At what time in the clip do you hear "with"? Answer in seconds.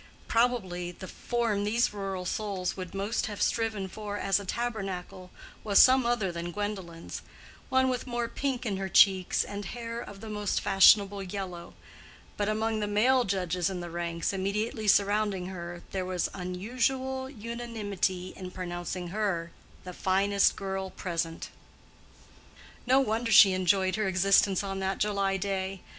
7.87-8.07